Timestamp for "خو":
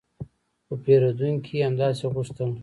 0.65-0.73